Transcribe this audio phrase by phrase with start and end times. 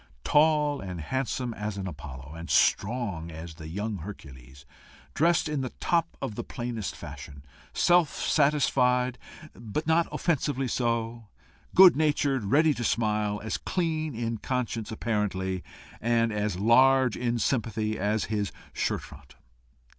[0.23, 4.65] tall and handsome as an Apollo, and strong as the young Hercules,
[5.13, 9.19] dressed in the top of the plainest fashion, self satisfied,
[9.53, 11.27] but not offensively so,
[11.75, 15.63] good natured, ready to smile, as clean in conscience, apparently,
[16.01, 19.35] and as large in sympathy, as his shirt front.